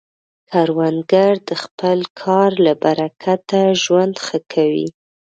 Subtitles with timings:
[0.49, 4.87] کروندګر د خپل کار له برکته ژوند ښه کوي